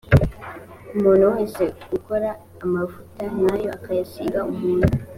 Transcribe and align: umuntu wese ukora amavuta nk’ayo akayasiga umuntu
umuntu 0.95 1.25
wese 1.33 1.63
ukora 1.97 2.29
amavuta 2.63 3.23
nk’ayo 3.33 3.69
akayasiga 3.77 4.39
umuntu 4.51 4.87